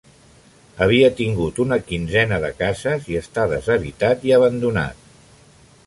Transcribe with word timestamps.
Havia 0.85 1.11
tingut 1.19 1.61
una 1.65 1.77
quinzena 1.91 2.39
de 2.47 2.51
cases 2.63 3.07
i 3.13 3.21
està 3.21 3.47
deshabitat 3.53 4.27
i 4.31 4.35
abandonat. 4.41 5.07